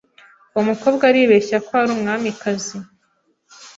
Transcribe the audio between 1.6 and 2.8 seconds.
ko ari umwamikazi.